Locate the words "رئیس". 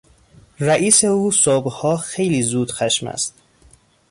0.59-1.03